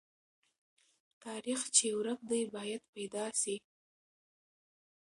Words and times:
تاریخ 1.23 1.59
چې 1.75 1.87
ورک 1.97 2.19
دی، 2.29 2.41
باید 2.55 2.81
پیدا 2.93 3.25
سي. 3.41 3.55